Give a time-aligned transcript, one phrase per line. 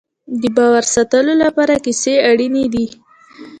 [0.41, 2.85] د باور د ساتلو لپاره کیسې اړینې دي.